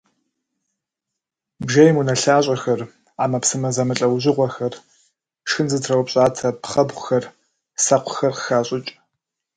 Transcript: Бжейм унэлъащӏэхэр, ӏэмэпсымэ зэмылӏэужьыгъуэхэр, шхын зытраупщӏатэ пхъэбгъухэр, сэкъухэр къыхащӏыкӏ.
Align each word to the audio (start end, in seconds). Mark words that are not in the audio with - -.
Бжейм 1.65 1.95
унэлъащӏэхэр, 1.99 2.81
ӏэмэпсымэ 3.15 3.69
зэмылӏэужьыгъуэхэр, 3.75 4.73
шхын 5.49 5.67
зытраупщӏатэ 5.71 6.47
пхъэбгъухэр, 6.61 7.23
сэкъухэр 7.83 8.33
къыхащӏыкӏ. 8.35 8.91